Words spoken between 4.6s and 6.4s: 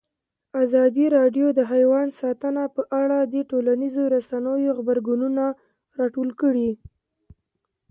غبرګونونه راټول